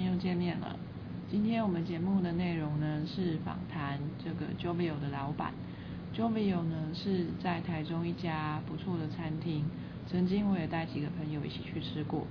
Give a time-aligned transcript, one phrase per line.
[0.00, 0.76] 又见面了。
[1.30, 5.52] 今天我们节目的内容呢是访谈这个 Jovio 的老板。
[6.14, 9.64] Jovio 呢是在台中一家不错的餐厅，
[10.06, 12.26] 曾经我也带几个朋友一起去吃过。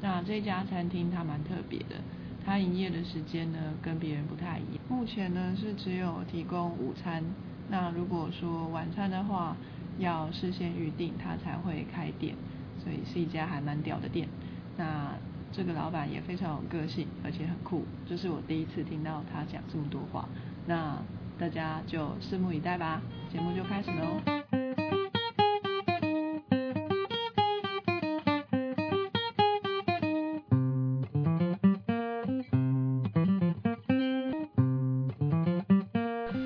[0.00, 1.96] 那这家餐厅它蛮特别的，
[2.44, 4.82] 它营业的时间呢跟别人不太一样。
[4.88, 7.22] 目前呢是只有提供午餐，
[7.68, 9.56] 那如果说晚餐的话，
[9.98, 12.34] 要事先预定它才会开店，
[12.82, 14.26] 所以是一家还蛮屌的店。
[14.76, 15.12] 那
[15.50, 20.28] 这个老板也非常有个性，而且很酷，这是我第一次听到他讲这么多话。
[20.66, 20.96] 那
[21.38, 23.00] 大家就拭目以待吧，
[23.32, 24.20] 节目就开始喽。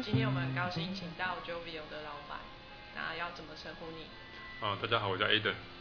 [0.03, 2.39] 今天我们很高兴请到 Jovio 的老板，
[2.95, 4.05] 那要怎么称呼你？
[4.65, 5.27] 啊，大家好，我叫。
[5.27, 5.72] Aden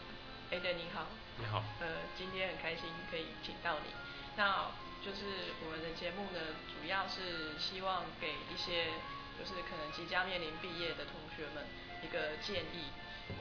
[6.12, 8.92] 节目呢，主要是希望给一些
[9.40, 11.64] 就是可能即将面临毕业的同学们
[12.04, 12.92] 一个建议，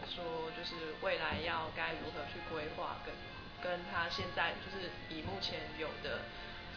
[0.07, 3.13] 说就是未来要该如何去规划，跟
[3.61, 6.23] 跟他现在就是以目前有的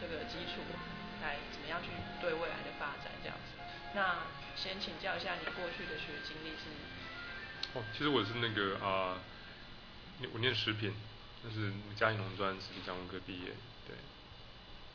[0.00, 0.66] 这个基础
[1.22, 3.54] 来怎么样去对未来的发展这样子。
[3.94, 7.78] 那先请教一下你过去的学经历是？
[7.78, 9.22] 哦，其实我是那个啊，
[10.32, 10.92] 我念食品，
[11.44, 13.52] 那是嘉义农专食品加工科毕业，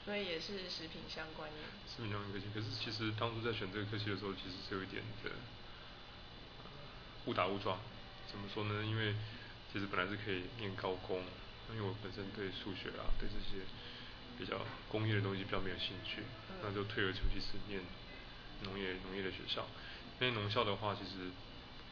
[0.05, 1.58] 所以也是食品相关的。
[1.86, 5.31] 食品相关科技，可是其实当初在选这个科系的时候，其实是有一点的
[7.25, 7.78] 误打误撞。
[8.31, 8.83] 怎么说呢？
[8.83, 9.14] 因为
[9.72, 11.22] 其实本来是可以念高工，
[11.72, 13.66] 因为我本身对数学啊，对这些
[14.39, 16.23] 比较工业的东西比较没有兴趣，
[16.63, 17.81] 那就退而求其次念
[18.63, 19.68] 农业农业的学校。
[20.19, 21.29] 因为农校的话，其实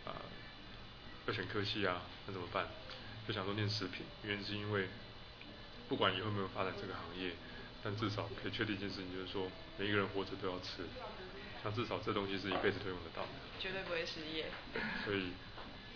[0.05, 0.25] 啊
[1.27, 2.67] 要选科系啊，那怎么办？
[3.27, 4.87] 就想说念食品，原因是因为
[5.89, 7.33] 不管以后有没有发展这个行业。
[7.83, 10.83] 但至少可以确定一件事情，就是说每一个人活着都要吃，
[11.63, 13.29] 像至少这东西是一辈子都用得到的。
[13.59, 14.45] 绝对不会失业。
[15.05, 15.31] 所以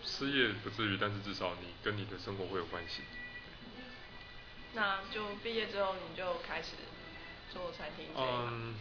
[0.04, 3.02] 失业不至于，但是至少你跟你的生活会有关系。
[4.74, 6.70] 那就毕业之后你就开始
[7.52, 8.74] 做餐厅嗯，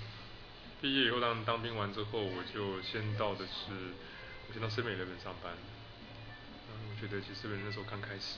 [0.79, 3.71] 毕业以后当当兵完之后，我就先到的是，
[4.47, 5.53] 我先到森美那边上班。
[6.69, 8.37] 嗯，我觉得其实那时候刚开始，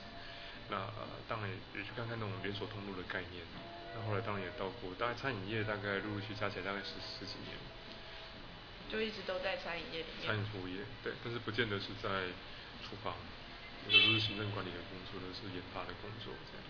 [0.68, 0.90] 那
[1.28, 3.44] 当然也去看看那种连锁通路的概念。
[3.94, 7.54] 那后来当然也到过，大概餐饮业大概陆陆续加起来大概十十几年，
[8.90, 10.26] 就一直都在餐饮业里面。
[10.26, 12.34] 餐饮服务业，对，但是不见得是在
[12.82, 13.14] 厨房，
[13.86, 16.66] 有的都是行政管理的工作，都是研发的工作这样。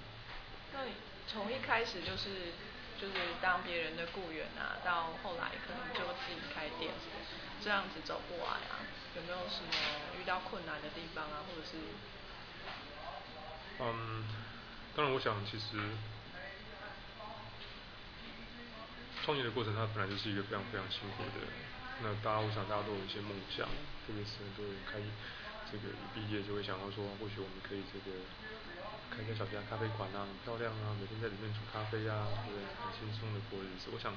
[0.76, 0.92] 那你
[1.26, 2.52] 从一开始就是
[3.00, 6.92] 就是当别人的雇员啊，到后来可能就自己开店，
[7.64, 8.84] 这样子走过来啊，
[9.16, 9.72] 有没有什么
[10.20, 11.80] 遇到困难的地方啊，或者是？
[13.80, 14.28] 嗯，
[14.94, 15.80] 当然我想其实。
[19.24, 21.40] 创业的过程，它本来就是一个非常非常辛苦的。
[22.04, 23.64] 那大家，我想大家都有一些梦想，
[24.04, 25.00] 特别是很多人开
[25.72, 28.20] 这个一毕业就会想到说，或许我们可以这个
[29.08, 32.68] 开一个小家咖啡馆啊，很漂亮啊，每天在里面煮咖啡啊，对不对？
[32.84, 33.88] 很轻松的过日子。
[33.88, 34.12] 我想，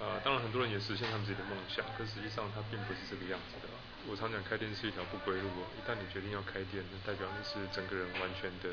[0.00, 3.68] 呃，当然很多人也实现他们自己的梦想，可实际上它并不是这个样子的。
[4.08, 5.52] 我常讲，开店是一条不归路。
[5.76, 8.72] 一旦你决定要开店，那代表你是整个人完全的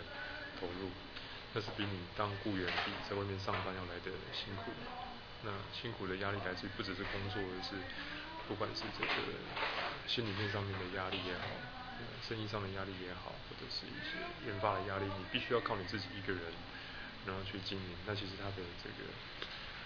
[0.63, 0.87] 投入，
[1.51, 4.71] 那是比你当雇员比在外面上班要来的辛苦。
[5.43, 7.75] 那辛苦的压力来自不只是工作，而是
[8.47, 9.13] 不管是这个
[10.07, 11.49] 心里面上面的压力也好，
[12.25, 16.41] 生意上的压力也好，或者是一些研发的压力，你必须要靠你自己一个人，
[17.25, 17.89] 然后去经营。
[18.05, 19.05] 那其实他的这个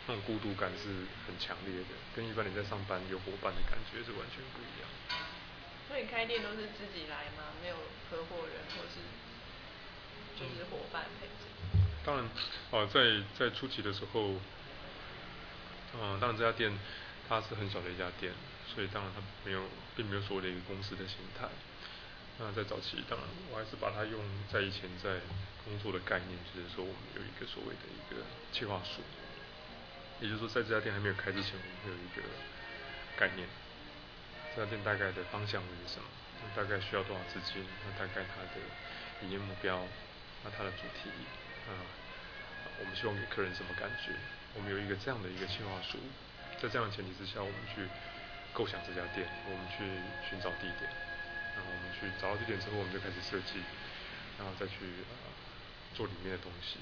[0.07, 4.87] 那种孤独感是很强烈的，跟一般你在上班有伙伴的感觉是完全不一样。
[5.87, 7.52] 所以开店都是自己来吗？
[7.61, 7.75] 没有
[8.11, 9.03] 合伙人或是
[10.40, 11.43] 就是伙伴陪着？
[12.05, 12.23] 当然，
[12.72, 14.35] 啊，在在初期的时候。
[15.96, 16.72] 嗯，当然这家店
[17.28, 18.32] 它是很小的一家店，
[18.74, 19.64] 所以当然它没有，
[19.96, 21.47] 并没有所谓的一个公司的形态。
[22.38, 24.22] 那在早期，当然我还是把它用
[24.52, 25.20] 在以前在
[25.66, 29.02] 工作的概念，就是说我们有一个所谓的一个计划书，
[30.22, 32.22] 也就是说在这家店还没有开之前，我们会有一个
[33.18, 33.47] 概念，
[34.56, 36.08] 这家店大概的方向是什么，
[36.56, 38.62] 大概需要多少资金，那大概它的
[39.26, 39.84] 营业目标，
[40.46, 41.12] 那它的主题，
[41.68, 41.76] 啊，
[42.80, 44.16] 我们希望给客人什么感觉？
[44.55, 45.97] 我们有一个这样的一个计划书，
[46.61, 47.87] 在这样的前提之下，我们去
[48.53, 49.85] 构想这家店，我们去
[50.28, 50.90] 寻找地点，
[51.55, 53.61] 然后我们去找到地点之后，我们就开始设计，
[54.37, 55.05] 然后再去
[55.96, 56.79] 做里面的东西。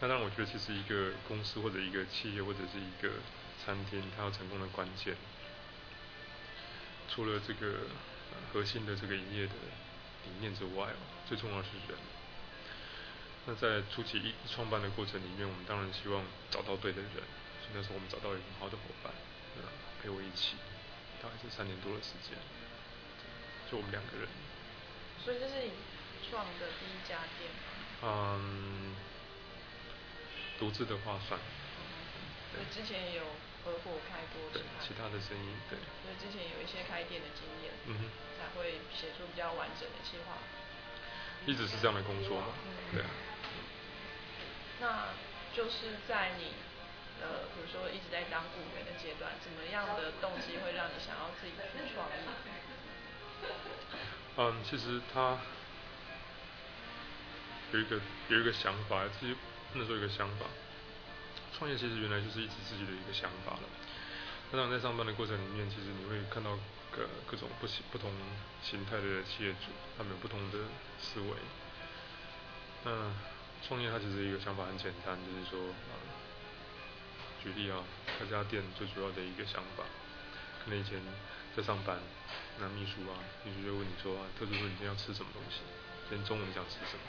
[0.00, 3.18] 那当然，我觉得其实一个公司或者一个企业或者是一个
[3.64, 5.16] 餐厅，它要成功的关键，
[7.10, 7.88] 除了这个
[8.52, 9.54] 核心的这个营业的
[10.24, 10.88] 理念之外，
[11.26, 11.98] 最重要是人。
[13.48, 16.20] 那在初期一创办的过程里面，我们当然希望
[16.52, 17.24] 找到对的人，
[17.64, 19.08] 所以那时候我们找到一个很好的伙伴，
[19.56, 19.64] 嗯，
[20.04, 20.60] 陪我一起，
[21.24, 22.36] 大概是三年多的时间，
[23.72, 24.28] 就我们两个人。
[25.24, 25.72] 所以这是你
[26.28, 27.72] 创的第一家店吗？
[28.04, 28.92] 嗯，
[30.60, 31.40] 独自的话算。
[32.52, 33.24] 对，之前也有
[33.64, 35.80] 合伙开过对其他的生意，对。
[36.04, 38.02] 所以之前有一些开店的经验，嗯哼，
[38.36, 40.36] 才会写出比较完整的计划。
[41.46, 42.52] 一直是这样的工作嘛，
[42.92, 43.08] 对啊。
[44.80, 45.08] 那
[45.54, 46.52] 就是在你
[47.20, 52.14] 呃，比如说一直在当雇员的阶段，怎么样的动机会让你想要自己去创业？
[54.36, 55.38] 嗯，其实他
[57.72, 59.36] 有一个有一个想法，其实
[59.74, 60.46] 那时候有个想法。
[61.56, 63.62] 创业其实原来就是一直自己的一个想法了。
[64.52, 66.56] 当然在上班的过程里面，其实你会看到
[66.92, 68.12] 各各种不不同
[68.62, 70.58] 形态的企业主，他们有不同的
[71.00, 71.30] 思维。
[72.84, 73.12] 嗯
[73.66, 75.58] 创业它其实一个想法很简单，就是说，
[77.42, 77.82] 举例啊，
[78.18, 79.84] 开家店最主要的一个想法，
[80.64, 81.00] 可能以前
[81.56, 81.98] 在上班，
[82.58, 85.60] 那秘书啊，秘书就问你说，特助说你今天要吃什么东西？
[86.08, 87.04] 今天中午你想吃什么？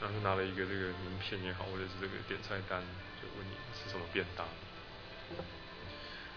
[0.00, 2.80] 然后就拿了一个这个名片也好，或者是这个点菜单，
[3.20, 4.46] 就问你吃什么便当。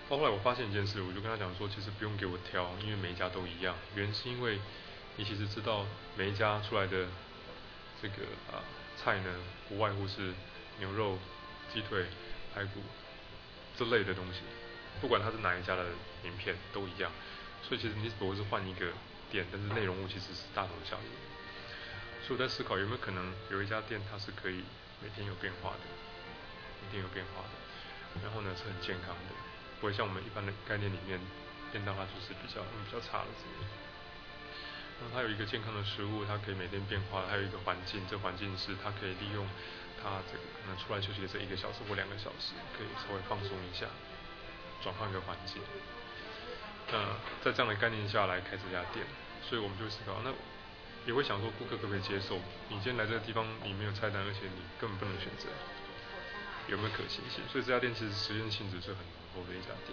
[0.10, 3.74] 到后来我发现一件事，我就跟他讲说，其实不用给我挑，因为每一家都一样。
[3.95, 4.60] 原因是因为
[5.15, 5.86] 你其实知道
[6.18, 7.07] 每一家出来的
[8.01, 8.60] 这个啊
[9.03, 9.29] 菜呢，
[9.67, 10.33] 不外乎是
[10.79, 11.19] 牛肉、
[11.73, 12.05] 鸡腿、
[12.53, 12.81] 排骨
[13.77, 14.39] 这类的东西，
[15.01, 15.85] 不管它是哪一家的
[16.23, 17.11] 名片都一样。
[17.61, 18.88] 所以其实你只不过是换一个
[19.29, 21.07] 店，但是内容物其实是大同小异。
[22.25, 24.63] 所以我在思考有没有可能有一家店它是可以
[25.01, 25.83] 每天有变化的，
[26.81, 29.35] 每天有变化的，然后呢是很健康的，
[29.81, 31.19] 不会像我们一般的概念里面，
[31.71, 33.82] 便当它就是比较嗯比较差的这个。
[35.01, 39.48] 那它有一个健康的食物，它可以每天变化，还有一个环境，这环境是它可以利用
[40.01, 43.88] 它这个可能出来休息的这一个小时或两个小时，可以稍微放松一下，
[44.81, 45.62] 转换个环境。
[46.92, 49.06] 那在这样的概念下来开这家店，
[49.42, 50.31] 所以我们就思考那。
[51.06, 52.39] 也会想说顾客可不可以接受？
[52.72, 55.51] 你今天来这个地方，你没有菜单，而且你根本不能选择，
[56.72, 57.44] 有没有可行性？
[57.51, 59.92] 所以这家店其实实验性质是很浓厚的一家店。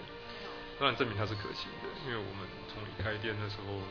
[0.79, 3.83] 当然证明它是可行的，因为我们从一开店的时候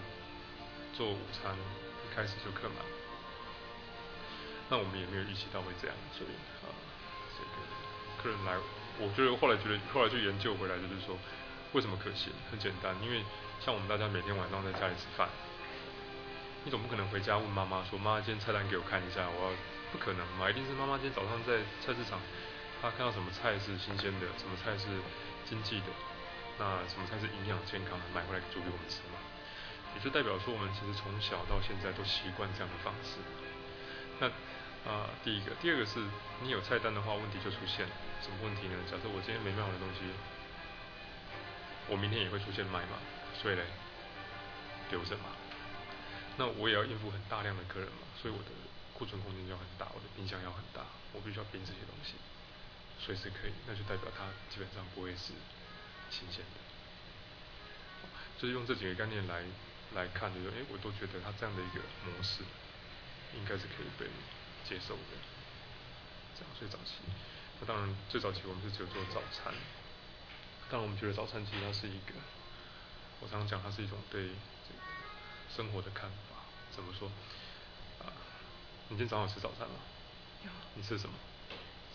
[1.00, 2.84] 做午餐，一开始就客满。
[4.68, 6.68] 那我们也没有预期到会这样，所以啊，
[7.31, 7.56] 这个
[8.19, 8.60] 客人来，
[9.00, 11.16] 我觉得后来觉得后来就研究回来，就是说
[11.72, 12.36] 为什么可行？
[12.51, 13.24] 很简单，因为
[13.63, 15.30] 像我们大家每天晚上在家里吃饭。
[16.66, 19.56] 你总不可能回家问妈妈说：“妈妈，今天菜单给我看一下。”我要
[19.94, 22.19] 不可能嘛，一定是妈妈今天早上在菜市场，
[22.81, 24.92] 她看到什么菜是新鲜的，什么菜是
[25.48, 25.88] 经济的，
[26.60, 29.16] 那什么菜是营养健康的，买回来煮给我们吃嘛。
[29.96, 33.18] 也就代表说，我们其实从小到现在都习惯这样的方式。
[34.20, 34.28] 那
[34.90, 36.00] 啊，第一个，第二个是
[36.42, 37.86] 你有菜单的话，问题就出现
[38.22, 38.76] 什么问题呢？
[38.90, 40.02] 假设我今天没卖好的东西，
[41.88, 42.98] 我明天也会出现卖嘛，
[43.42, 43.64] 所以嘞，
[44.92, 45.36] 留着嘛。
[46.38, 48.52] 那我也要应付很大量的客人嘛，所以我的
[48.94, 52.16] 库存空间就很大，我的冰箱要很大，我必须要冰这些东西，
[53.04, 55.34] 随时可以，那就代表它基本上不会是
[56.10, 56.60] 新鲜的。
[58.40, 59.44] 就是用这几个概念来
[59.96, 62.44] 来看，就是哎，我都觉得他这样的一个模式，
[63.36, 64.06] 应该是可以被
[64.68, 65.18] 接受的。
[66.38, 67.02] 这样最早期，
[67.60, 69.54] 那当然最早期我们是只有做早餐，
[70.69, 72.14] 但我们觉得早餐其实它是一个，
[73.19, 74.28] 我常常讲它是一种对
[74.64, 74.80] 这个
[75.54, 76.46] 生活的看法。
[76.72, 77.10] 怎么说？
[78.00, 78.14] 啊，
[78.90, 79.76] 你今天早上吃早餐吗？
[80.46, 80.52] 有。
[80.76, 81.16] 你吃什么？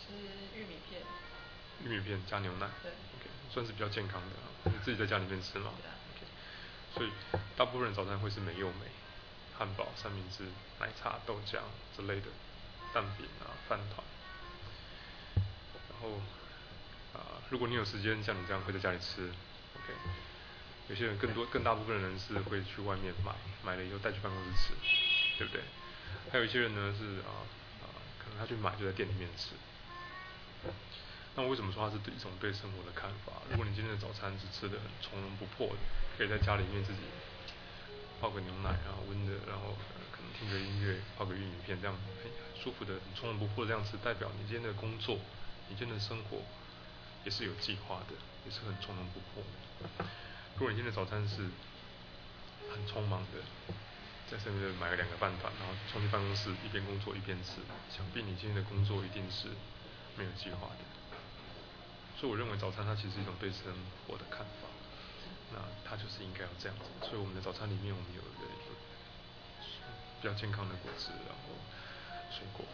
[0.02, 0.12] 吃
[0.58, 1.00] 玉米片。
[1.84, 2.68] 玉米片加牛奶。
[2.82, 2.90] 对。
[2.90, 4.36] OK，算是比较健康的。
[4.64, 5.72] 你自己在家里面吃吗？
[5.80, 5.94] 对啊。
[6.94, 7.10] 所以
[7.56, 8.86] 大部分人早餐会是美又美，
[9.58, 10.44] 汉堡、三明治、
[10.78, 11.58] 奶茶、豆浆
[11.96, 12.28] 之类的，
[12.92, 14.04] 蛋饼啊、饭团。
[15.90, 16.20] 然后
[17.12, 19.32] 啊，如果你有时间像你这样会在家里吃
[19.74, 19.92] ，OK。
[20.88, 23.32] 有些人更多、更大部分的人是会去外面买，
[23.64, 25.62] 买了以后带去办公室吃，对不对？
[26.30, 27.42] 还有一些人呢是啊
[27.82, 27.88] 啊，
[28.22, 29.54] 可能他去买就在店里面吃。
[31.36, 33.42] 那我为什么说它是一种对生活的看法？
[33.50, 35.82] 如果你今天的早餐是吃的从容不迫的，
[36.16, 37.00] 可以在家里面自己
[38.20, 39.74] 泡个牛奶啊，温的，然后
[40.14, 42.30] 可能听着音乐，泡个玉米片，这样很
[42.62, 45.18] 舒服的、很从容不迫的这样吃，代表你今天的工作、
[45.68, 46.38] 你今天的生活
[47.24, 48.14] 也是有计划的，
[48.46, 49.42] 也是很从容不迫。
[50.54, 51.50] 如果你今天的早餐是
[52.70, 53.42] 很匆忙的，
[54.30, 57.58] 在上面买了两个饭团，然后冲进办公室一边工作一边吃，
[57.90, 59.48] 想必你今天的工作一定是
[60.16, 60.84] 没有计划的。
[62.24, 63.68] 所以我认为早餐它其实是一种对生
[64.08, 64.64] 活的看法，
[65.52, 66.88] 那它就是应该要这样子。
[67.04, 68.48] 所以我们的早餐里面我们有一个
[70.16, 71.52] 比较健康的果汁，然后
[72.32, 72.64] 水果，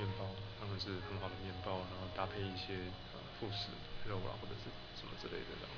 [0.00, 3.76] 面包，当然是很好的面包，然后搭配一些呃副食
[4.08, 5.76] 肉啊或者是什么之类的，然后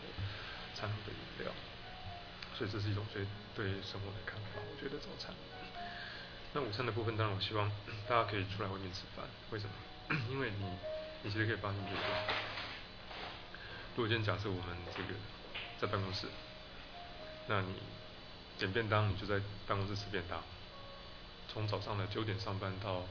[0.78, 1.50] 餐后的饮料。
[2.54, 3.26] 所以这是一种最
[3.58, 4.62] 对生活的看法。
[4.62, 5.34] 我觉得早餐。
[6.54, 7.66] 那午餐的部分，当然我希望
[8.06, 9.26] 大家可以出来外面吃饭。
[9.50, 9.74] 为什么？
[10.30, 10.62] 因为你
[11.26, 12.06] 你其实可以发现，就是说，
[13.98, 15.08] 如果今天假设我们这个
[15.80, 16.28] 在办公室，
[17.48, 17.74] 那你
[18.56, 20.40] 点便当，你就在办公室吃便当。
[21.52, 23.02] 从早上的九点上班到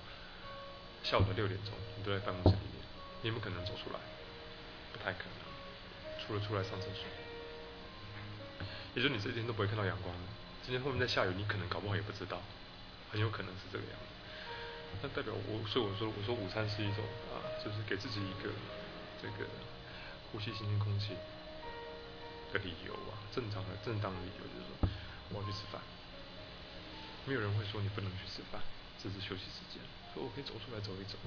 [1.04, 2.80] 下午的六点钟，你都在办公室里面，
[3.20, 4.00] 你有没有可能走出来？
[4.94, 5.44] 不太可能，
[6.24, 7.04] 除了出来上厕所。
[8.96, 10.16] 也就你这一天都不会看到阳光。
[10.64, 12.42] 今天后面在下雨，你可能搞不好也不知道，
[13.12, 14.08] 很有可能是这个样子。
[15.04, 17.04] 那代表我，所以我说，我说午餐是一种
[17.36, 18.48] 啊，就是给自己一个
[19.22, 19.44] 这个
[20.32, 21.16] 呼吸新鲜空气
[22.54, 24.90] 的理由啊，正常的、正当的理由就是说
[25.32, 25.82] 我要去吃饭。
[27.26, 28.62] 没有人会说你不能去吃饭，
[29.02, 29.84] 这是休息时间。
[30.14, 31.20] 说我可以走出来走一走，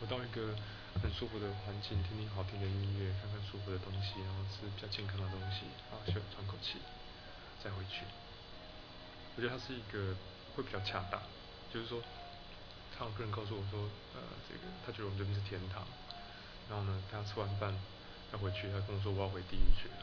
[0.00, 0.54] 我到一个
[1.00, 6.78] 很舒服的环境，听听好听的音乐，看看舒服的东西，然后吃比较健康的东西，啊，休喘口气，
[7.62, 8.02] 再回去。
[9.36, 10.14] 我觉得它是一个
[10.54, 11.22] 会比较恰当，
[11.72, 12.02] 就是说，
[12.98, 15.86] 他有客人告诉我说，呃，这个他觉得我们这边是天堂，
[16.68, 17.72] 然后呢，他吃完饭
[18.32, 19.94] 要回去，他跟我说我要回地狱去了。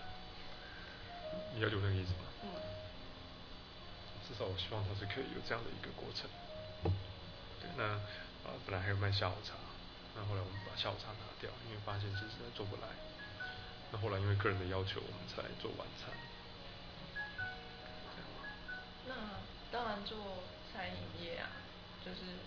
[1.53, 2.25] 你了解我那个意思吗？
[2.43, 2.49] 嗯。
[4.27, 6.29] 至少我希望他是可以有这样的一个过程。
[7.59, 7.83] 对，那
[8.45, 9.57] 啊本来还有卖下午茶，
[10.15, 12.87] 那后来我们把下午茶拿掉，因为发现其实做不来。
[13.91, 16.13] 那后来因为个人的要求，我们才做晚餐。
[19.09, 21.49] 那当然做餐饮业啊，
[22.05, 22.37] 就是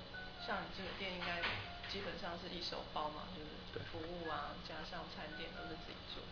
[0.46, 1.42] 像你这个店应该
[1.92, 6.24] 基本上是一手包嘛，就是服务啊加上餐点都是自己做。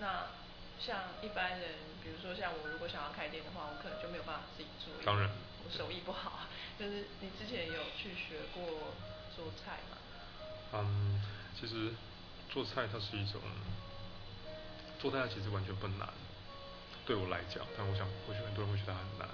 [0.00, 0.32] 那
[0.80, 4.92] 像一般人，比如说像我，如果想要开店的话，我可能就没有办法自己做。
[5.04, 5.28] 当然。
[5.64, 6.40] 我手艺不好，
[6.76, 8.90] 就是你之前有去学过
[9.36, 9.96] 做菜吗？
[10.72, 11.22] 嗯，
[11.54, 11.92] 其实
[12.50, 13.40] 做菜它是一种，
[14.98, 16.08] 做菜其实完全不难，
[17.06, 19.28] 对我来讲，但我想或许很多人会觉得很难。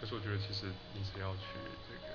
[0.00, 1.42] 可是我觉得其实你只要去
[1.86, 2.10] 这个，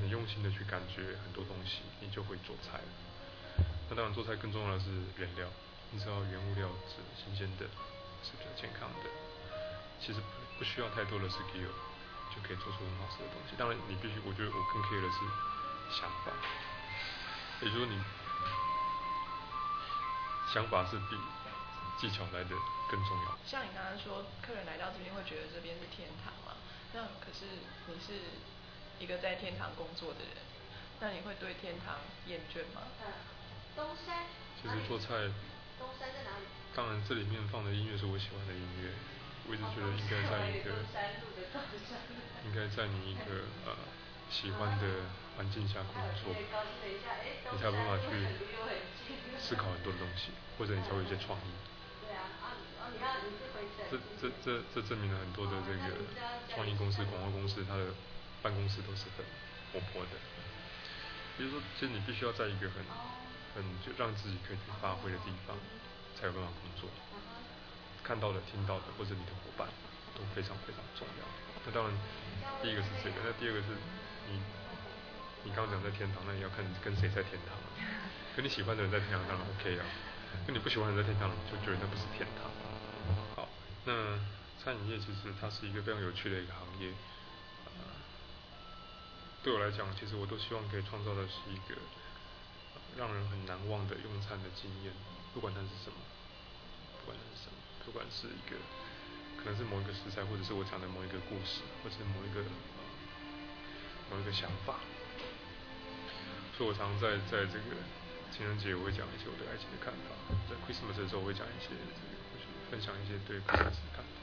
[0.00, 2.80] 很用心的去感觉很多东西，你就会做菜。
[3.88, 5.46] 那当然做菜更重要的是原料。
[5.92, 7.64] 你知道原物料是新鲜的，
[8.20, 9.08] 是比较健康的，
[10.02, 10.18] 其实
[10.58, 11.70] 不需要太多的 skill
[12.34, 13.54] 就可以做出很好吃的东西。
[13.56, 15.18] 当然你必须，我觉得我更 care 的是
[15.94, 16.34] 想法，
[17.62, 17.94] 也就是说你
[20.52, 21.16] 想法是比
[21.96, 22.50] 技巧来的
[22.90, 23.38] 更重要。
[23.46, 26.58] 像你刚刚说，客人来到这边会觉得这边是天堂嘛？
[26.92, 27.46] 那可是
[27.86, 28.42] 你是
[28.98, 30.36] 一个在天堂工作的人，
[31.00, 32.82] 那你会对天堂厌倦吗？
[33.76, 34.24] 东山。
[34.60, 35.30] 其实做菜。
[35.78, 36.46] 东山在哪里？
[36.74, 38.92] 当然，这里面放的音乐是我喜欢的音乐。
[39.48, 40.72] 我一直觉得应该在一个，
[42.44, 43.76] 应该在你一个呃
[44.28, 46.34] 喜欢的环境下工作，
[47.52, 48.26] 你才有办法去
[49.38, 51.52] 思考很多的东西，或者你才会有一些创意。
[53.88, 55.94] 这这这这证明了很多的这个
[56.48, 57.94] 创意公司、广告公司，它的
[58.46, 59.26] 办公室都是很
[59.74, 60.14] 活泼的。
[61.34, 62.78] 比如说，其实你必须要在一个很。
[63.56, 65.56] 很，就让自己可以去发挥的地方，
[66.12, 66.92] 才有办法工作。
[68.04, 69.66] 看到的、听到的，或者你的伙伴，
[70.12, 71.24] 都非常非常重要。
[71.64, 71.90] 那当然，
[72.60, 73.72] 第一个是这个，那第二个是
[74.28, 74.36] 你，
[75.42, 77.56] 你刚刚讲在天堂，那也要看跟谁在天堂。
[78.36, 79.88] 跟你喜欢的人在天堂当然 OK 啊，
[80.44, 82.52] 跟你不喜欢的人在天堂，就觉得那不是天堂。
[83.40, 83.48] 好，
[83.88, 84.20] 那
[84.60, 86.92] 餐饮业其实它是一个非常有趣的一个行业。
[89.46, 91.78] 对我来讲，其实我都希望可以创造的是一个。
[92.98, 94.90] 让人很难忘的用餐的经验，
[95.30, 96.00] 不管它是什么，
[96.98, 98.58] 不管它是什么，不管是一个，
[99.38, 102.42] 可能是某一个食材，或者是我讲的某一个故事，或者是某一个
[104.10, 104.82] 某一个想法。
[106.58, 107.78] 所以我常常在在这个
[108.34, 110.10] 情人节，我会讲一些我对爱情的看法；
[110.50, 112.10] 在 Christmas 的时候，我会讲一些这个，
[112.72, 114.18] 分享一些对 Christmas 的看法。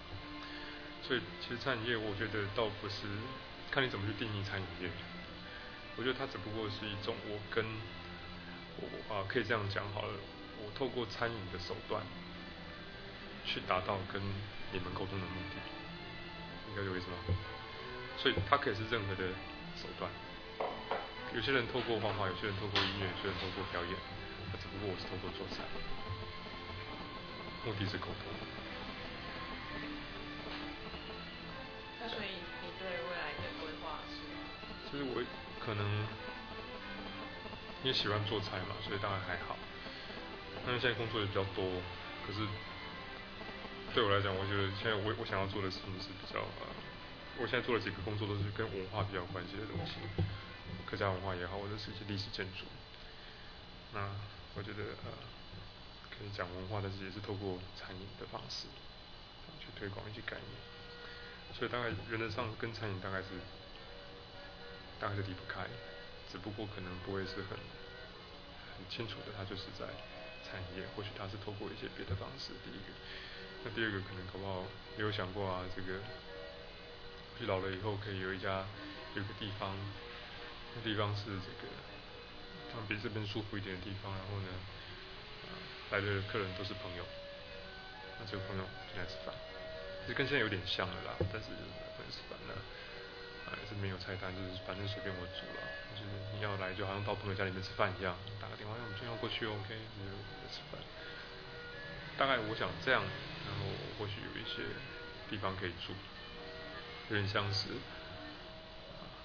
[1.07, 3.05] 所以其实餐饮业，我觉得倒不是
[3.71, 4.89] 看你怎么去定义餐饮业，
[5.95, 7.63] 我觉得它只不过是一种我跟
[8.77, 10.13] 我啊，可以这样讲好了。
[10.63, 12.01] 我透过餐饮的手段，
[13.45, 14.21] 去达到跟
[14.71, 15.59] 你们沟通的目的，
[16.69, 17.17] 你了解我意思吗？
[18.17, 19.27] 所以它可以是任何的
[19.75, 20.09] 手段。
[21.35, 23.93] 有些人透过画画，有些人透过音乐，有些人透过表演。
[24.51, 25.65] 那只不过我是透过做菜，
[27.65, 28.29] 目的是沟通。
[31.99, 34.21] 那所以你对未来的规划是？
[34.91, 35.21] 就是我
[35.65, 36.05] 可能。
[37.83, 39.57] 因为喜欢做菜嘛，所以当然还好。
[40.65, 41.67] 但是现在工作也比较多，
[42.25, 42.39] 可是
[43.93, 46.71] 对我来讲，我觉得现在我我想要做的事情是比较呃，
[47.39, 49.99] 我现在做了几个工作都是跟文化比较关系的东西。
[50.87, 52.63] 客家文化也好，或者是一些历史建筑。
[53.91, 54.15] 那
[54.55, 55.11] 我觉得呃，
[56.07, 58.71] 可以讲文化但是，也是透过餐饮的方式
[59.59, 60.55] 去推广一些概念。
[61.51, 63.27] 所以大概原则上跟餐饮大概是
[64.99, 65.65] 大概是离不开，
[66.31, 67.57] 只不过可能不会是很
[68.77, 69.85] 很清楚的，他就是在
[70.45, 72.53] 产业，或许他是透过一些别的方式。
[72.63, 72.89] 第一个，
[73.63, 74.65] 那第二个可能搞不好
[74.97, 75.99] 也有想过啊，这个，
[77.39, 78.65] 去老了以后可以有一家
[79.15, 79.75] 有个地方，
[80.75, 81.71] 那地方是这个。
[82.89, 84.49] 比这边舒服一点的地方，然后呢，
[85.91, 87.05] 来的客人都是朋友，
[88.17, 89.29] 那这个朋友进来吃饭，
[90.01, 92.57] 其实跟现在有点像了啦，但是来吃饭呢，
[93.55, 95.61] 还是没有菜单，就是反正随便我煮了，
[95.93, 100.03] 就是你要来就好像到朋友家里面吃饭一样，打个电话，我们今天要过去，OK，就
[100.51, 100.81] 吃饭。
[102.17, 103.65] 大概我想这样，然后
[103.97, 104.61] 或许有一些
[105.29, 105.93] 地方可以住，
[107.09, 107.69] 有点像是。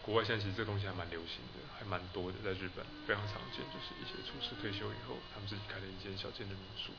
[0.08, 6.96] 国外现在其实这个东西还蛮流行的，还蛮多的，在日本非常常见，就是一些厨师退休以后，他们自己开了一间小间的民宿。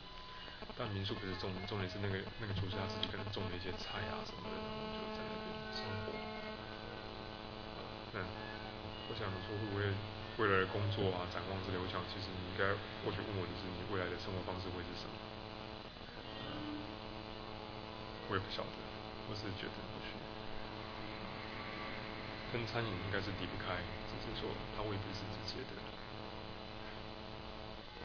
[0.78, 6.19] 但民宿不是重重点是那个那个厨师他自己可能种了一些菜啊什么的，然后就在那边生活。
[8.14, 8.26] 嗯，
[9.10, 9.86] 我想说会不会
[10.42, 12.74] 未来的工作啊展望之类，我想其实你应该
[13.06, 15.14] 或许问我就是你未来的生活方式会是什么？
[18.30, 18.78] 我也不晓得，
[19.30, 20.18] 我是觉得或许。
[22.50, 23.78] 跟餐饮应该是离不开，
[24.10, 25.78] 只是说它未必是直接的。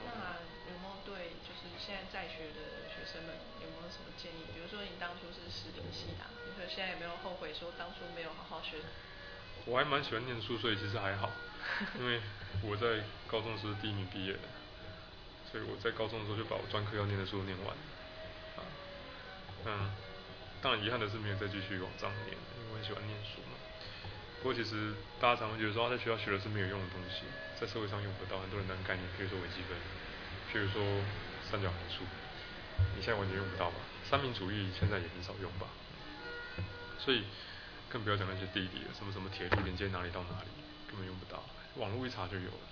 [0.05, 0.37] 那
[0.69, 3.33] 有没有对就是现在在学的学生们
[3.65, 4.45] 有没有什么建议？
[4.53, 8.85] 比如说你当初是食品系的，你说现在有没有后悔说当初没有好好学？
[9.67, 11.31] 我还蛮喜欢念书，所以其实还好，
[11.99, 12.21] 因为
[12.63, 14.47] 我在高中时是第一名毕业的，
[15.51, 17.75] 所以我在高中的时候就把我专科要念的书念完。
[18.57, 18.61] 啊，
[19.65, 19.91] 嗯，
[20.61, 23.57] 当然遗憾的是没有再继续往上念，因为我很喜欢念书嘛。
[24.43, 27.25] 不过其实大家常会觉得说，在学校学的是没有用的东西，
[27.59, 28.39] 在社会上用不到。
[28.41, 29.73] 很多人的概念，比如说微积分，
[30.53, 30.85] 譬如说
[31.51, 32.05] 三角函数，
[32.95, 33.77] 你现在完全用不到吧？
[34.05, 35.69] 三民主义现在也很少用吧？
[37.01, 37.25] 所以
[37.95, 40.51] 更不要讲那些地理了，什么什么铁路连接哪里到哪里，
[40.91, 41.39] 根本用不到。
[41.79, 42.67] 网络一查就有了。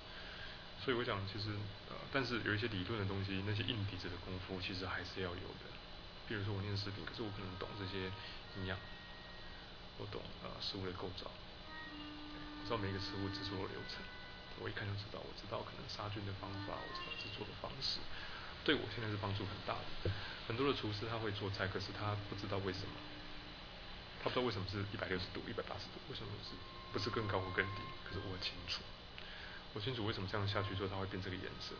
[0.82, 1.54] 所以我想，其实
[1.86, 5.70] 呃，但是有一些理论的东西，那些硬底子的功夫，其实还是要有的。
[6.26, 8.10] 比如说我念食品，可是我可能懂这些
[8.58, 8.74] 营养，
[10.02, 11.30] 我懂呃食物的构造。
[12.66, 14.02] 知道每一个食物制作的流程，
[14.58, 15.22] 我一看就知道。
[15.22, 18.02] 我知道可能杀菌的方法，我知道制作的方式，
[18.66, 20.10] 对我现在是帮助很大的。
[20.50, 22.98] 很多的厨师他会做菜，可是他不知道为什么，
[24.22, 26.54] 他不知道为什么是一百六十度、一百八十度，为什么是
[26.92, 27.82] 不是更高或更低？
[28.06, 28.80] 可是我很清楚，
[29.74, 31.74] 我清楚为什么这样下去之后它会变这个颜色。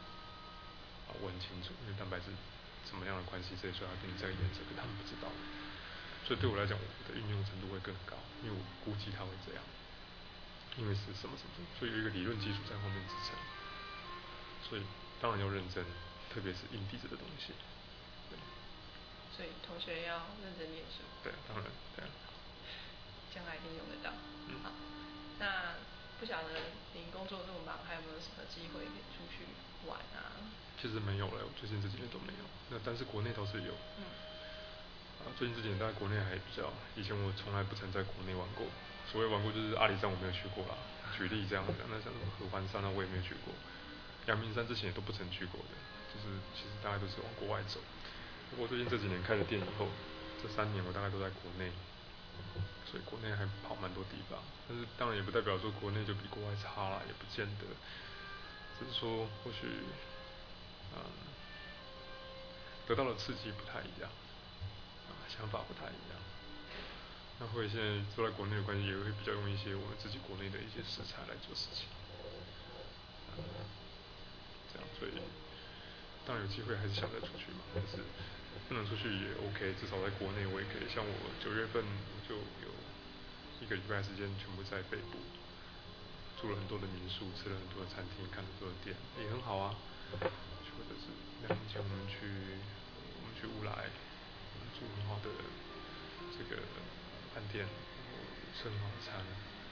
[1.07, 2.35] 啊，我很清楚，因为蛋白质
[2.89, 5.31] 什么样的关系，所以说它变成这个颜色，可他们不知道。
[6.27, 9.63] 所以对我来讲，我的运用程度会更高，因为我估计它会这样。
[10.79, 13.37] 因为是什么什么，所以有一个理论基础在后面支撑，
[14.65, 14.83] 所以
[15.21, 15.85] 当然要认真，
[16.33, 17.53] 特别是硬底子的东西。
[18.31, 18.39] 对。
[19.37, 21.05] 所以同学要认真念书。
[21.23, 22.09] 对，当然，对。
[23.35, 24.13] 将来一定用得到。
[24.47, 24.61] 嗯。
[24.63, 24.71] 好，
[25.41, 25.81] 那
[26.21, 29.49] 不晓得您工作这么忙，还有没有什么机会可以出去
[29.89, 30.37] 玩啊？
[30.81, 32.45] 其实没有了，最近这几年都没有。
[32.71, 33.73] 那但是国内倒是有。
[33.99, 34.05] 嗯。
[35.23, 38.67] 啊，最近这几年在国内还比较，以前我从来不曾在国内玩过。
[39.11, 40.79] 所谓玩过就是阿里山我没有去过啦，
[41.19, 43.53] 举例这样子，那像什么合欢山那我也没有去过，
[44.27, 45.75] 阳明山之前也都不曾去过的，
[46.15, 47.81] 就是其实大概都是往国外走。
[48.51, 49.89] 不过最近这几年开了店以后，
[50.43, 51.71] 这三年我大概都在国内，
[52.91, 57.65] 所以国内还跑蛮多地方，但是当然也不代表说国内就比国外差啦，也不见得，
[58.79, 59.67] 只是说或许，
[60.95, 61.01] 嗯，
[62.87, 64.11] 得到的刺激不太一样，
[65.09, 66.21] 啊，想法不太一样。
[67.41, 71.87] 那会现在坐在国内的关系，也会比较用一些我们自己国内的一些食材来做事情。
[74.73, 75.13] 这样，所以
[76.27, 77.99] 当然有机会还是想再出去嘛，但是
[78.69, 80.87] 不能出去也 OK，至少在国内我也可以。
[80.89, 81.83] 像我九月份
[82.29, 82.71] 就有
[83.61, 85.19] 一个礼拜时间全部在北部，
[86.41, 89.75] 住了很多的民宿，吃了很多的餐厅，看了很多的店，也很好啊。
[90.21, 91.13] 或者是
[91.47, 92.25] 两年前我们去
[93.19, 93.91] 我们去乌来，
[94.79, 95.29] 住很好的
[96.39, 96.63] 这个。
[97.33, 97.65] 饭店，
[98.55, 99.25] 吃很好的餐，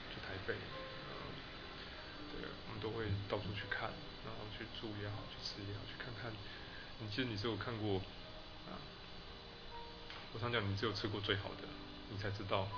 [0.08, 0.54] 去台北，
[2.32, 3.90] 对，我们都会到处去看，
[4.24, 6.30] 然后去住也好，去吃也好，去看看。
[7.00, 7.98] 你其实你只有看过，
[8.70, 8.78] 啊，
[10.32, 11.68] 我常讲，你只有吃过最好的，
[12.10, 12.68] 你才知道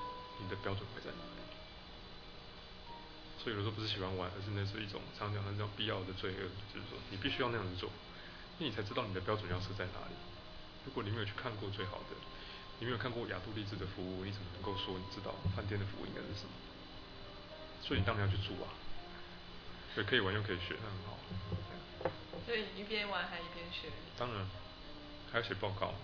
[0.41, 1.43] 你的标准会在哪里。
[3.43, 7.91] 所以有时候不是喜欢玩，而是那是一种常讲的那种必要的罪恶，就是说你必须要那样子做，
[8.59, 10.15] 因为你才知道你的标准要设在哪里。
[10.85, 12.17] 如果你没有去看过最好的。
[12.79, 16.51] 你没有看过亚都丽兹的服务，你怎么能够说你知道饭店的服务应该是什么？
[17.81, 18.67] 所以你当然要去住啊。
[19.95, 21.19] 对，可以玩又可以学，那很好。
[22.47, 23.89] 所以一边玩还一边学。
[24.19, 24.47] 当然，
[25.31, 25.95] 还要写报告，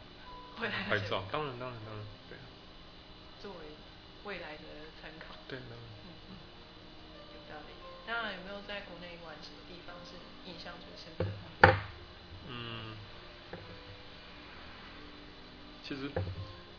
[0.60, 2.36] 未来拍照，当然当然当然，对。
[3.40, 3.58] 作为
[4.24, 4.64] 未来的
[5.00, 5.34] 参考。
[5.48, 5.78] 对，当然。
[6.04, 6.36] 嗯嗯，
[7.32, 7.72] 有道理。
[8.06, 10.16] 那，有没有在国内玩什么地方是
[10.48, 11.24] 印象最深刻
[11.62, 11.78] 的？
[12.48, 12.96] 嗯，
[15.86, 16.10] 其实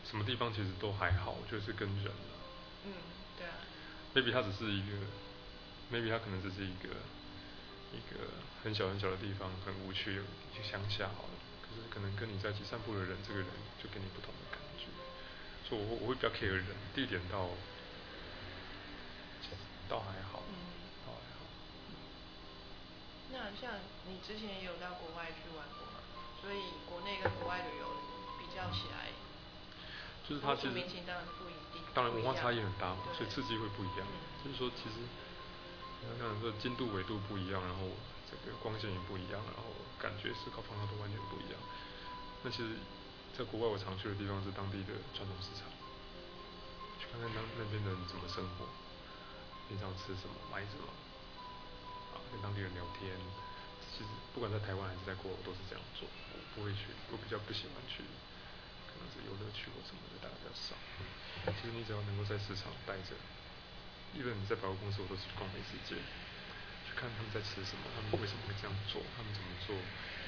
[0.08, 2.12] 什么地方其实都还好，就是跟人。
[2.84, 2.92] 嗯，
[3.36, 3.54] 对啊。
[4.14, 4.96] maybe 它只是一个
[5.92, 6.88] ，maybe 它可能只是一个
[7.92, 8.30] 一个
[8.62, 10.22] 很小很小的地方，很无趣，
[10.54, 11.34] 一个乡下好了。
[11.62, 13.48] 可是可能跟你在一起散步的人，这个人
[13.82, 14.86] 就给你不同的感觉。
[15.68, 17.50] 所以我我会比较 care 人，地点倒
[19.88, 20.42] 倒还好，
[21.06, 21.46] 倒还好。
[23.32, 26.02] 那像你之前也有到国外去玩过嘛？
[26.42, 27.86] 所以国内跟国外旅游
[28.38, 29.10] 比较起来，
[30.26, 31.82] 就是它其实民情当然不一定。
[31.94, 34.06] 当然文化差异很大嘛，所以刺激会不一样。
[34.44, 35.06] 就是说，其实
[36.00, 37.92] 你看看这精度纬度不一样，然后
[38.28, 39.68] 这个光线也不一样，然后
[40.00, 41.60] 感觉思考方向都完全不一样。
[42.42, 42.80] 那其实，
[43.36, 45.68] 在国外我常去的地方是当地的传统市场，
[46.98, 48.64] 去看看当那边的人怎么生活，
[49.68, 50.88] 平常吃什么，买什么，
[52.16, 53.12] 啊，跟当地人聊天。
[53.92, 56.08] 其实不管在台湾还是在国外，我都是这样做。
[56.32, 58.00] 我不会去，我比较不喜欢去，
[58.88, 60.72] 可能是游乐区或什么的，大家比较少。
[61.60, 63.12] 其实你只要能够在市场待着，
[64.14, 65.94] 一般你在百货公司，我都是去逛美食街，
[66.84, 69.76] 去看他们在吃什么，他们为什么会这样做，他们怎么做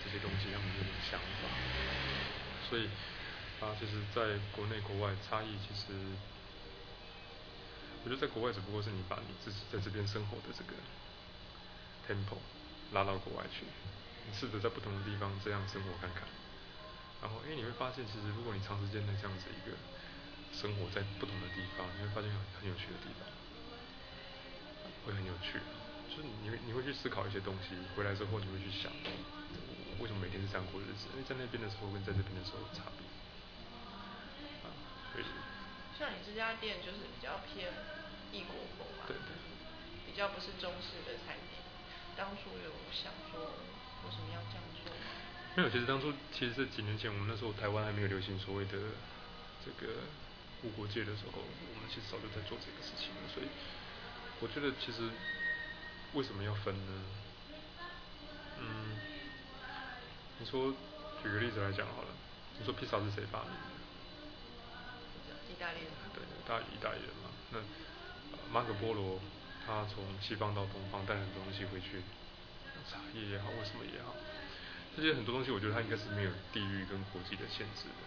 [0.05, 1.51] 这些东西，他们有什么想法。
[2.71, 2.87] 所以
[3.61, 5.92] 啊，其实在国内国外差异，其实
[8.03, 10.75] 我觉得在国外只不过是你把你自己在这边生活的这个
[12.07, 12.38] tempo
[12.90, 13.66] 拉到国外去，
[14.27, 16.23] 你试着在不同的地方这样生活看看，
[17.21, 19.77] 然后哎你会发现，其实如果你长时间的这样子一个
[20.55, 23.23] 生活在不同的地方，你会发现很很有趣的地方，
[25.05, 25.61] 会很有趣，
[26.09, 28.90] 就是你会你会去思考一些东西，回来之后你会去想，
[30.01, 31.07] 为什么每天是这样过日子？
[31.12, 33.05] 因为在那边的时候跟在这边的时候有差别，
[34.64, 34.71] 啊，
[35.12, 35.25] 所以。
[35.99, 37.71] 像你这家店就是比较偏
[38.33, 39.31] 异国风嘛，对对。
[40.09, 41.57] 比较不是中式的餐厅。
[42.16, 43.40] 当初有想说
[44.05, 45.01] 为什么要这样做吗？
[45.57, 48.77] 没有，其实当初其实是几年前，我们那时候台湾还没有流行所谓的
[49.64, 50.05] 这个
[50.64, 53.25] 无国界的时候，我们其实早就在做这个事情了。
[53.33, 53.47] 所以
[54.42, 55.09] 我觉得其实
[56.14, 56.92] 为什么要分呢？
[58.59, 58.98] 嗯，
[60.38, 60.74] 你说
[61.22, 62.09] 举个例子来讲好了，
[62.59, 63.57] 你说披萨是谁发明的？
[65.48, 65.88] 意大利人。
[66.12, 67.31] 对，大意大利人嘛。
[67.52, 67.61] 那
[68.52, 69.20] 马可波罗。
[69.64, 72.02] 他从西方到东方带很多东西回去，
[72.90, 74.12] 茶叶也好，或什么也好，
[74.96, 78.02] 这些很多东西，我觉得它应该是没有地域跟国际的限制的，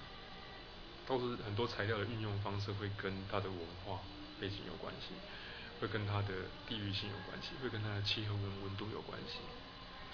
[1.08, 4.02] 倒是很多材料的运用方式会跟它的文化
[4.38, 5.16] 背景有关系，
[5.82, 9.40] 会跟它的地域性有关系，会跟它的气候跟温度有关系，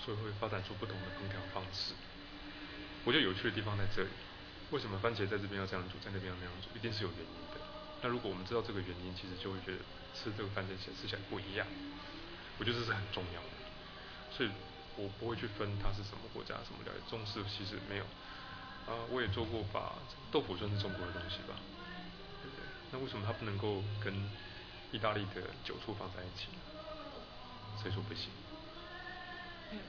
[0.03, 1.93] 所以会发展出不同的烹调方式。
[3.05, 4.09] 我觉得有趣的地方在这里，
[4.71, 7.61] 为什么番茄在这边要这样煮，在那边要那样煮，一定是有原因的。
[8.01, 9.77] 那如果我们知道这个原因，其实就会觉得
[10.13, 11.65] 吃这个番茄吃起来不一样。
[12.59, 13.53] 我觉得这是很重要的，
[14.29, 14.49] 所以
[14.97, 17.01] 我不会去分它是什么国家、什么料理。
[17.09, 18.03] 中式其实没有，
[18.85, 19.93] 啊，我也做过把
[20.31, 21.57] 豆腐算是中国的东西吧，
[22.41, 22.65] 对不对？
[22.91, 24.13] 那为什么它不能够跟
[24.91, 26.47] 意大利的酒醋放在一起？
[27.81, 28.29] 谁说不行？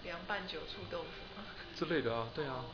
[0.04, 1.44] 凉拌酒醋豆腐吗？
[1.76, 2.64] 之类的啊，对啊。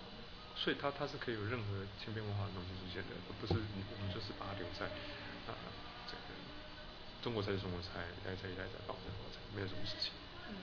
[0.55, 4.91] 所以它它是可以有任何千变万化的东西出现的，而不是你我们就是把它留在。
[5.47, 5.55] 啊，
[6.07, 6.35] 这个
[7.23, 10.11] 中国菜是中国菜，一代菜一代菜保存国菜，没有什么事情。
[10.51, 10.59] 嗯。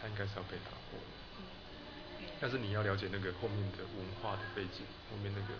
[0.00, 1.12] 它应该是要被打破的。
[1.38, 1.44] 嗯。
[2.40, 5.52] 但是你要了解那个后面的文化的背景，后面那个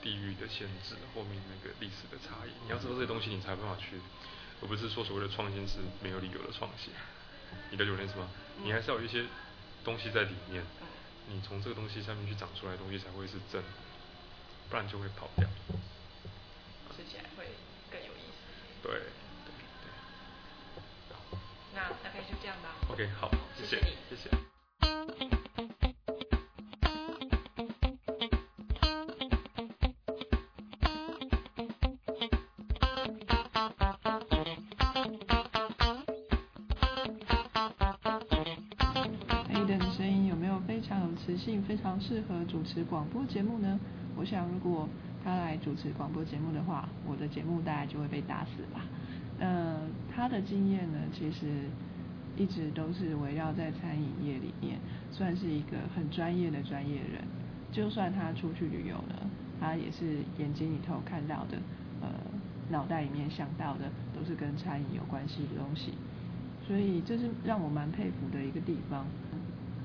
[0.00, 4.00] 地域的限制，后面那个历史的差异，你要知道这些东西，你才有办法去，
[4.62, 6.92] 而不是说所谓的创新是没有理由的创新。
[7.70, 8.28] 你的有意思吗？
[8.62, 9.24] 你还是要有一些
[9.84, 10.64] 东西在里面，
[11.28, 13.62] 你从这个东西上面去长出来的东西才会是真，
[14.70, 15.48] 不然就会跑掉。
[16.96, 17.46] 吃起来会。
[18.82, 19.00] 对对
[19.80, 19.88] 对。
[21.74, 22.74] 那大概就这样吧。
[22.90, 25.33] OK，好，谢谢你，谢谢。
[42.54, 43.80] 主持广播节目呢？
[44.16, 44.88] 我想如果。
[45.24, 48.84] 他来主持广播节目的话，我的节目大概就会被打死吧。
[49.38, 49.80] 呃，
[50.14, 51.64] 他的经验呢，其实
[52.36, 54.78] 一直都是围绕在餐饮业里面，
[55.10, 57.24] 算是一个很专业的专业人。
[57.72, 59.14] 就算他出去旅游呢，
[59.58, 61.56] 他也是眼睛里头看到的，
[62.02, 62.08] 呃，
[62.68, 65.94] 脑袋里面想到的都是跟餐饮有关系的东西。
[66.68, 69.06] 所以这是让我蛮佩服的一个地方，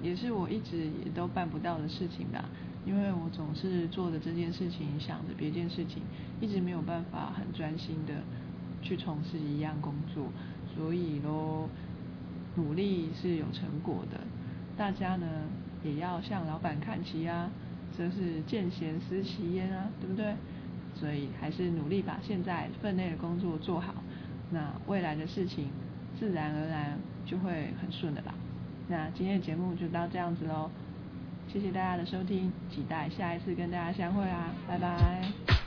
[0.01, 2.45] 也是我一直也都办不到的事情吧。
[2.85, 6.01] 因为我总是做的这件事情，想着别件事情，
[6.39, 8.13] 一直没有办法很专心的
[8.81, 10.31] 去从事一样工作，
[10.75, 11.69] 所以咯，
[12.55, 14.21] 努力是有成果的。
[14.77, 15.27] 大家呢
[15.83, 17.51] 也要向老板看齐啊，
[17.95, 20.33] 这是见贤思齐焉啊，对不对？
[20.95, 23.93] 所以还是努力把现在分内的工作做好，
[24.51, 25.67] 那未来的事情
[26.17, 28.33] 自然而然就会很顺的啦。
[28.91, 30.67] 那今天的节目就到这样子喽，
[31.47, 35.59] 谢谢大家的收听，期待下一次跟大家相会啊，拜拜。